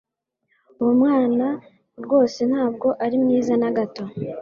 [0.79, 1.47] Uwo mwana
[2.03, 4.03] rwose ntabwo ari mwiza na gato